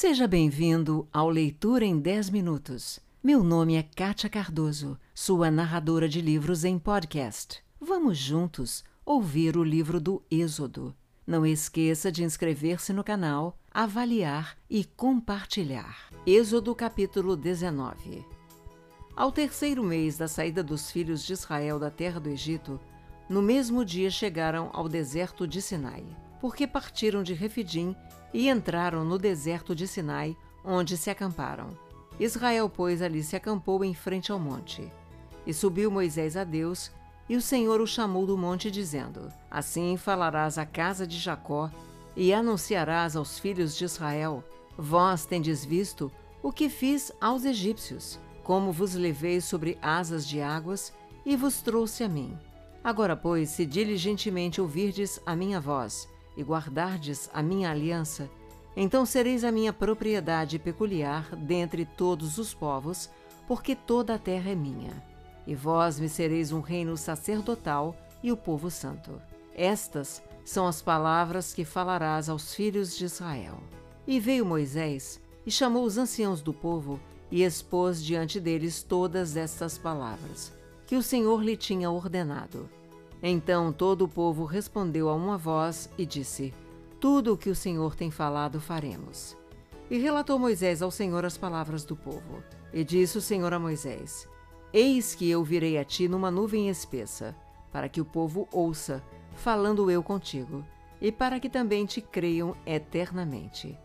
Seja 0.00 0.26
bem-vindo 0.26 1.06
ao 1.12 1.28
Leitura 1.28 1.84
em 1.84 1.98
10 1.98 2.30
Minutos. 2.30 2.98
Meu 3.22 3.44
nome 3.44 3.74
é 3.74 3.82
Kátia 3.82 4.30
Cardoso, 4.30 4.98
sua 5.14 5.50
narradora 5.50 6.08
de 6.08 6.22
livros 6.22 6.64
em 6.64 6.78
podcast. 6.78 7.62
Vamos 7.78 8.16
juntos 8.16 8.82
ouvir 9.04 9.58
o 9.58 9.62
livro 9.62 10.00
do 10.00 10.22
Êxodo. 10.30 10.96
Não 11.26 11.44
esqueça 11.44 12.10
de 12.10 12.24
inscrever-se 12.24 12.94
no 12.94 13.04
canal, 13.04 13.58
avaliar 13.70 14.56
e 14.70 14.86
compartilhar. 14.86 16.08
Êxodo 16.26 16.74
capítulo 16.74 17.36
19 17.36 18.24
Ao 19.14 19.30
terceiro 19.30 19.84
mês 19.84 20.16
da 20.16 20.26
saída 20.26 20.62
dos 20.62 20.90
filhos 20.90 21.22
de 21.22 21.34
Israel 21.34 21.78
da 21.78 21.90
terra 21.90 22.18
do 22.18 22.30
Egito, 22.30 22.80
no 23.28 23.42
mesmo 23.42 23.84
dia 23.84 24.08
chegaram 24.08 24.70
ao 24.72 24.88
deserto 24.88 25.46
de 25.46 25.60
Sinai, 25.60 26.06
porque 26.40 26.66
partiram 26.66 27.22
de 27.22 27.34
Refidim 27.34 27.94
e 28.32 28.48
entraram 28.48 29.04
no 29.04 29.18
deserto 29.18 29.74
de 29.74 29.86
Sinai, 29.86 30.36
onde 30.64 30.96
se 30.96 31.10
acamparam. 31.10 31.68
Israel, 32.18 32.68
pois, 32.68 33.00
ali 33.00 33.22
se 33.22 33.34
acampou 33.34 33.84
em 33.84 33.94
frente 33.94 34.30
ao 34.30 34.38
monte. 34.38 34.92
E 35.46 35.54
subiu 35.54 35.90
Moisés 35.90 36.36
a 36.36 36.44
Deus, 36.44 36.92
e 37.28 37.36
o 37.36 37.40
Senhor 37.40 37.80
o 37.80 37.86
chamou 37.86 38.26
do 38.26 38.36
monte, 38.36 38.70
dizendo: 38.70 39.28
Assim 39.50 39.96
falarás 39.96 40.58
à 40.58 40.66
casa 40.66 41.06
de 41.06 41.18
Jacó, 41.18 41.70
e 42.14 42.32
anunciarás 42.32 43.16
aos 43.16 43.38
filhos 43.38 43.76
de 43.76 43.84
Israel: 43.84 44.44
Vós 44.76 45.24
tendes 45.24 45.64
visto 45.64 46.12
o 46.42 46.52
que 46.52 46.68
fiz 46.68 47.12
aos 47.20 47.44
egípcios, 47.44 48.18
como 48.42 48.72
vos 48.72 48.94
levei 48.94 49.40
sobre 49.40 49.78
asas 49.80 50.26
de 50.26 50.40
águas 50.40 50.92
e 51.24 51.36
vos 51.36 51.62
trouxe 51.62 52.02
a 52.02 52.08
mim. 52.08 52.36
Agora, 52.82 53.14
pois, 53.14 53.50
se 53.50 53.66
diligentemente 53.66 54.60
ouvirdes 54.60 55.20
a 55.26 55.36
minha 55.36 55.60
voz, 55.60 56.08
e 56.40 56.42
guardardes 56.42 57.28
a 57.34 57.42
minha 57.42 57.70
aliança, 57.70 58.30
então 58.74 59.04
sereis 59.04 59.44
a 59.44 59.52
minha 59.52 59.72
propriedade 59.72 60.58
peculiar 60.58 61.36
dentre 61.36 61.84
todos 61.84 62.38
os 62.38 62.54
povos, 62.54 63.10
porque 63.46 63.76
toda 63.76 64.14
a 64.14 64.18
terra 64.18 64.50
é 64.50 64.54
minha. 64.54 65.04
E 65.46 65.54
vós 65.54 66.00
me 66.00 66.08
sereis 66.08 66.50
um 66.50 66.60
reino 66.60 66.96
sacerdotal 66.96 67.94
e 68.22 68.32
o 68.32 68.36
povo 68.36 68.70
santo. 68.70 69.20
Estas 69.54 70.22
são 70.44 70.66
as 70.66 70.80
palavras 70.80 71.52
que 71.52 71.64
falarás 71.64 72.28
aos 72.28 72.54
filhos 72.54 72.96
de 72.96 73.04
Israel. 73.04 73.58
E 74.06 74.18
veio 74.18 74.46
Moisés 74.46 75.20
e 75.44 75.50
chamou 75.50 75.84
os 75.84 75.98
anciãos 75.98 76.40
do 76.40 76.54
povo 76.54 76.98
e 77.30 77.42
expôs 77.42 78.02
diante 78.02 78.40
deles 78.40 78.82
todas 78.82 79.36
estas 79.36 79.76
palavras, 79.76 80.52
que 80.86 80.96
o 80.96 81.02
Senhor 81.02 81.42
lhe 81.42 81.56
tinha 81.56 81.90
ordenado. 81.90 82.68
Então 83.22 83.72
todo 83.72 84.02
o 84.02 84.08
povo 84.08 84.44
respondeu 84.44 85.08
a 85.08 85.14
uma 85.14 85.36
voz 85.36 85.90
e 85.98 86.06
disse: 86.06 86.54
Tudo 86.98 87.34
o 87.34 87.36
que 87.36 87.50
o 87.50 87.54
Senhor 87.54 87.94
tem 87.94 88.10
falado 88.10 88.60
faremos. 88.60 89.36
E 89.90 89.98
relatou 89.98 90.38
Moisés 90.38 90.82
ao 90.82 90.90
Senhor 90.90 91.24
as 91.24 91.36
palavras 91.36 91.84
do 91.84 91.96
povo. 91.96 92.42
E 92.72 92.84
disse 92.84 93.18
o 93.18 93.20
Senhor 93.20 93.52
a 93.52 93.58
Moisés: 93.58 94.28
Eis 94.72 95.14
que 95.14 95.28
eu 95.28 95.42
virei 95.42 95.76
a 95.76 95.84
ti 95.84 96.08
numa 96.08 96.30
nuvem 96.30 96.68
espessa, 96.68 97.36
para 97.72 97.88
que 97.88 98.00
o 98.00 98.04
povo 98.04 98.48
ouça, 98.52 99.02
falando 99.34 99.90
eu 99.90 100.02
contigo, 100.02 100.64
e 101.00 101.10
para 101.10 101.40
que 101.40 101.48
também 101.48 101.84
te 101.84 102.00
creiam 102.00 102.56
eternamente. 102.64 103.76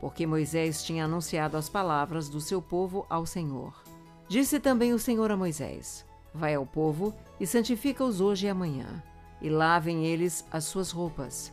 Porque 0.00 0.26
Moisés 0.26 0.84
tinha 0.84 1.06
anunciado 1.06 1.56
as 1.56 1.68
palavras 1.68 2.28
do 2.28 2.40
seu 2.40 2.60
povo 2.60 3.06
ao 3.08 3.24
Senhor. 3.24 3.82
Disse 4.28 4.60
também 4.60 4.92
o 4.92 4.98
Senhor 4.98 5.30
a 5.30 5.36
Moisés: 5.36 6.04
Vai 6.34 6.56
ao 6.56 6.66
povo 6.66 7.14
e 7.38 7.46
santifica-os 7.46 8.20
hoje 8.20 8.46
e 8.46 8.48
amanhã, 8.48 9.00
e 9.40 9.48
lavem 9.48 10.04
eles 10.04 10.44
as 10.50 10.64
suas 10.64 10.90
roupas, 10.90 11.52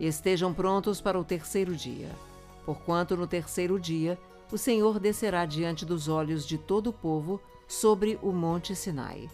e 0.00 0.08
estejam 0.08 0.52
prontos 0.52 1.00
para 1.00 1.18
o 1.18 1.24
terceiro 1.24 1.76
dia. 1.76 2.10
Porquanto 2.66 3.16
no 3.16 3.28
terceiro 3.28 3.78
dia 3.78 4.18
o 4.50 4.58
Senhor 4.58 4.98
descerá 4.98 5.46
diante 5.46 5.86
dos 5.86 6.08
olhos 6.08 6.44
de 6.44 6.58
todo 6.58 6.88
o 6.88 6.92
povo 6.92 7.40
sobre 7.68 8.18
o 8.20 8.32
monte 8.32 8.74
Sinai. 8.74 9.30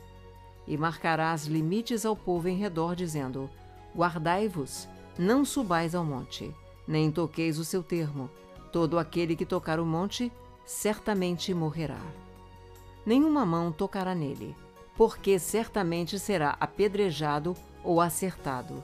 E 0.66 0.76
marcarás 0.76 1.46
limites 1.46 2.04
ao 2.04 2.14
povo 2.14 2.46
em 2.48 2.58
redor, 2.58 2.94
dizendo: 2.94 3.48
Guardai-vos, 3.96 4.86
não 5.18 5.46
subais 5.46 5.94
ao 5.94 6.04
monte, 6.04 6.54
nem 6.86 7.10
toqueis 7.10 7.58
o 7.58 7.64
seu 7.64 7.82
termo. 7.82 8.28
Todo 8.70 8.98
aquele 8.98 9.34
que 9.34 9.46
tocar 9.46 9.80
o 9.80 9.86
monte 9.86 10.30
certamente 10.66 11.54
morrerá. 11.54 12.00
Nenhuma 13.06 13.46
mão 13.46 13.70
tocará 13.72 14.14
nele 14.14 14.54
porque 14.96 15.38
certamente 15.38 16.18
será 16.18 16.56
apedrejado 16.60 17.54
ou 17.82 18.00
acertado. 18.00 18.82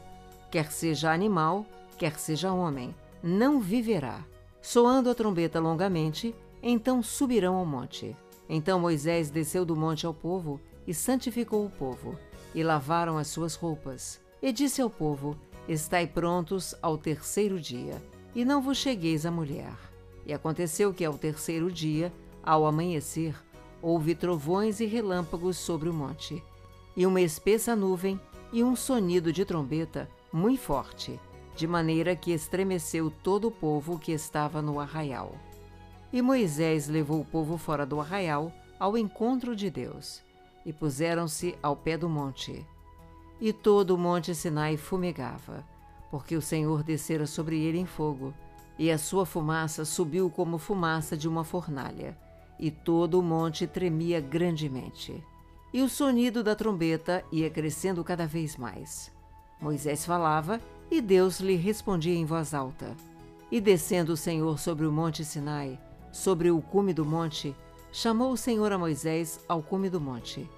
Quer 0.50 0.70
seja 0.70 1.12
animal, 1.12 1.64
quer 1.96 2.18
seja 2.18 2.52
homem, 2.52 2.94
não 3.22 3.60
viverá. 3.60 4.24
Soando 4.60 5.08
a 5.08 5.14
trombeta 5.14 5.60
longamente, 5.60 6.34
então 6.62 7.02
subirão 7.02 7.54
ao 7.54 7.64
monte. 7.64 8.16
Então 8.48 8.80
Moisés 8.80 9.30
desceu 9.30 9.64
do 9.64 9.76
monte 9.76 10.04
ao 10.04 10.12
povo 10.12 10.60
e 10.86 10.92
santificou 10.92 11.64
o 11.64 11.70
povo, 11.70 12.18
e 12.54 12.62
lavaram 12.62 13.16
as 13.16 13.28
suas 13.28 13.54
roupas. 13.54 14.20
E 14.42 14.52
disse 14.52 14.82
ao 14.82 14.90
povo: 14.90 15.36
Estai 15.68 16.06
prontos 16.06 16.74
ao 16.82 16.98
terceiro 16.98 17.60
dia, 17.60 18.02
e 18.34 18.44
não 18.44 18.60
vos 18.60 18.76
chegueis 18.76 19.24
à 19.24 19.30
mulher. 19.30 19.72
E 20.26 20.32
aconteceu 20.32 20.92
que 20.92 21.04
ao 21.04 21.16
terceiro 21.16 21.70
dia, 21.70 22.12
ao 22.42 22.66
amanhecer, 22.66 23.34
houve 23.82 24.14
trovões 24.14 24.80
e 24.80 24.86
relâmpagos 24.86 25.56
sobre 25.56 25.88
o 25.88 25.94
monte, 25.94 26.42
e 26.96 27.06
uma 27.06 27.20
espessa 27.20 27.74
nuvem 27.74 28.20
e 28.52 28.62
um 28.62 28.74
sonido 28.74 29.32
de 29.32 29.44
trombeta 29.44 30.08
muito 30.32 30.60
forte, 30.60 31.18
de 31.56 31.66
maneira 31.66 32.16
que 32.16 32.32
estremeceu 32.32 33.10
todo 33.10 33.48
o 33.48 33.50
povo 33.50 33.98
que 33.98 34.12
estava 34.12 34.60
no 34.60 34.80
arraial. 34.80 35.34
E 36.12 36.20
Moisés 36.20 36.88
levou 36.88 37.20
o 37.20 37.24
povo 37.24 37.56
fora 37.56 37.86
do 37.86 38.00
arraial 38.00 38.52
ao 38.78 38.96
encontro 38.96 39.54
de 39.54 39.70
Deus, 39.70 40.22
e 40.64 40.72
puseram-se 40.72 41.56
ao 41.62 41.76
pé 41.76 41.96
do 41.96 42.08
monte. 42.08 42.66
E 43.40 43.52
todo 43.52 43.92
o 43.92 43.98
monte 43.98 44.34
Sinai 44.34 44.76
fumegava, 44.76 45.64
porque 46.10 46.36
o 46.36 46.42
Senhor 46.42 46.82
descera 46.82 47.26
sobre 47.26 47.60
ele 47.60 47.78
em 47.78 47.86
fogo, 47.86 48.34
e 48.78 48.90
a 48.90 48.98
sua 48.98 49.24
fumaça 49.24 49.84
subiu 49.84 50.30
como 50.30 50.58
fumaça 50.58 51.16
de 51.16 51.28
uma 51.28 51.44
fornalha 51.44 52.16
e 52.60 52.70
todo 52.70 53.18
o 53.18 53.22
monte 53.22 53.66
tremia 53.66 54.20
grandemente. 54.20 55.24
E 55.72 55.82
o 55.82 55.88
sonido 55.88 56.42
da 56.44 56.54
trombeta 56.54 57.24
ia 57.32 57.48
crescendo 57.48 58.04
cada 58.04 58.26
vez 58.26 58.56
mais. 58.56 59.10
Moisés 59.58 60.04
falava 60.04 60.60
e 60.90 61.00
Deus 61.00 61.40
lhe 61.40 61.56
respondia 61.56 62.14
em 62.14 62.26
voz 62.26 62.52
alta. 62.52 62.94
E 63.50 63.60
descendo 63.60 64.12
o 64.12 64.16
Senhor 64.16 64.58
sobre 64.58 64.86
o 64.86 64.92
monte 64.92 65.24
Sinai, 65.24 65.80
sobre 66.12 66.50
o 66.50 66.60
cume 66.60 66.92
do 66.92 67.04
monte, 67.04 67.56
chamou 67.90 68.32
o 68.32 68.36
Senhor 68.36 68.70
a 68.72 68.78
Moisés 68.78 69.40
ao 69.48 69.62
cume 69.62 69.88
do 69.88 70.00
monte. 70.00 70.48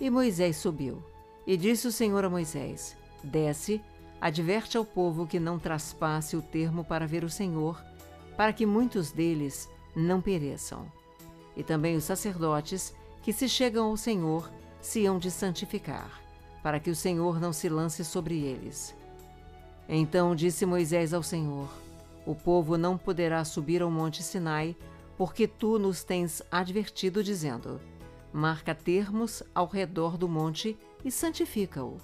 E 0.00 0.08
Moisés 0.08 0.56
subiu. 0.56 1.02
E 1.46 1.56
disse 1.56 1.86
o 1.86 1.92
Senhor 1.92 2.24
a 2.24 2.30
Moisés: 2.30 2.96
Desce, 3.22 3.80
adverte 4.20 4.76
ao 4.76 4.84
povo 4.84 5.26
que 5.26 5.38
não 5.38 5.58
traspasse 5.58 6.36
o 6.36 6.42
termo 6.42 6.84
para 6.84 7.06
ver 7.06 7.24
o 7.24 7.30
Senhor, 7.30 7.82
para 8.36 8.52
que 8.52 8.64
muitos 8.64 9.12
deles 9.12 9.68
não 9.94 10.20
pereçam 10.20 10.86
e 11.56 11.62
também 11.62 11.96
os 11.96 12.04
sacerdotes 12.04 12.94
que 13.22 13.32
se 13.32 13.48
chegam 13.48 13.86
ao 13.86 13.96
Senhor 13.96 14.50
se 14.80 15.04
hão 15.06 15.18
de 15.18 15.30
santificar, 15.30 16.20
para 16.62 16.80
que 16.80 16.90
o 16.90 16.96
Senhor 16.96 17.40
não 17.40 17.52
se 17.52 17.68
lance 17.68 18.04
sobre 18.04 18.38
eles. 18.38 18.94
Então 19.88 20.34
disse 20.34 20.64
Moisés 20.64 21.12
ao 21.12 21.22
Senhor: 21.22 21.68
O 22.24 22.34
povo 22.34 22.78
não 22.78 22.96
poderá 22.96 23.44
subir 23.44 23.82
ao 23.82 23.90
monte 23.90 24.22
Sinai, 24.22 24.76
porque 25.18 25.46
tu 25.46 25.78
nos 25.78 26.04
tens 26.04 26.42
advertido, 26.50 27.22
dizendo: 27.22 27.80
Marca 28.32 28.74
termos 28.74 29.42
ao 29.54 29.66
redor 29.66 30.16
do 30.16 30.28
monte 30.28 30.78
e 31.04 31.10
santifica-o. 31.10 31.98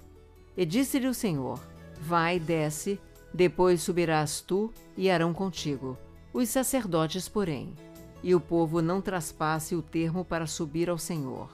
E 0.56 0.66
disse-lhe 0.66 1.06
o 1.06 1.14
Senhor: 1.14 1.60
Vai, 2.00 2.38
desce, 2.38 3.00
depois 3.32 3.82
subirás 3.82 4.40
tu 4.40 4.72
e 4.96 5.10
Arão 5.10 5.32
contigo. 5.32 5.96
Os 6.32 6.48
sacerdotes, 6.48 7.28
porém, 7.28 7.74
e 8.22 8.34
o 8.34 8.40
povo 8.40 8.82
não 8.82 9.00
traspasse 9.00 9.74
o 9.74 9.82
termo 9.82 10.24
para 10.24 10.46
subir 10.46 10.88
ao 10.90 10.98
Senhor, 10.98 11.48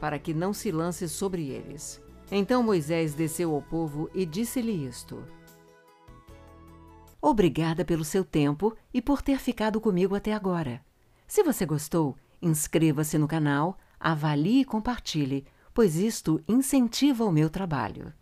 para 0.00 0.18
que 0.18 0.34
não 0.34 0.52
se 0.52 0.70
lance 0.70 1.08
sobre 1.08 1.48
eles. 1.48 2.02
Então 2.30 2.62
Moisés 2.62 3.14
desceu 3.14 3.54
ao 3.54 3.62
povo 3.62 4.10
e 4.14 4.26
disse-lhe 4.26 4.86
isto: 4.86 5.22
Obrigada 7.20 7.84
pelo 7.84 8.04
seu 8.04 8.24
tempo 8.24 8.76
e 8.92 9.02
por 9.02 9.22
ter 9.22 9.38
ficado 9.38 9.80
comigo 9.80 10.14
até 10.14 10.32
agora. 10.32 10.80
Se 11.26 11.42
você 11.42 11.66
gostou, 11.66 12.16
inscreva-se 12.40 13.18
no 13.18 13.26
canal, 13.26 13.76
avalie 13.98 14.60
e 14.60 14.64
compartilhe, 14.64 15.46
pois 15.74 15.96
isto 15.96 16.42
incentiva 16.48 17.24
o 17.24 17.32
meu 17.32 17.50
trabalho. 17.50 18.12